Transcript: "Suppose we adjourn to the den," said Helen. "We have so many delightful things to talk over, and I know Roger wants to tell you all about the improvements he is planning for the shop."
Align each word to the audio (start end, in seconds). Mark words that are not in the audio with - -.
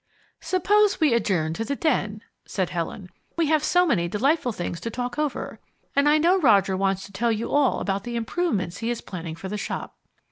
"Suppose 0.39 0.99
we 0.99 1.13
adjourn 1.13 1.53
to 1.53 1.63
the 1.63 1.75
den," 1.75 2.23
said 2.47 2.71
Helen. 2.71 3.09
"We 3.37 3.49
have 3.49 3.63
so 3.63 3.85
many 3.85 4.07
delightful 4.07 4.51
things 4.51 4.79
to 4.79 4.89
talk 4.89 5.19
over, 5.19 5.59
and 5.95 6.09
I 6.09 6.17
know 6.17 6.39
Roger 6.39 6.75
wants 6.75 7.05
to 7.05 7.11
tell 7.11 7.31
you 7.31 7.51
all 7.51 7.79
about 7.79 8.03
the 8.03 8.15
improvements 8.15 8.77
he 8.79 8.89
is 8.89 8.99
planning 8.99 9.35
for 9.35 9.47
the 9.47 9.57
shop." 9.59 9.95